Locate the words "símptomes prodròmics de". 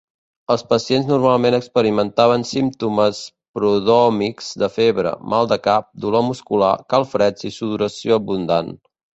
2.53-4.71